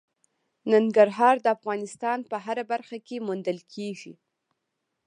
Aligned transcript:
ننګرهار 0.71 1.35
د 1.41 1.47
افغانستان 1.57 2.19
په 2.31 2.37
هره 2.45 2.63
برخه 2.71 2.97
کې 3.07 3.23
موندل 3.27 3.59
کېږي. 3.73 4.13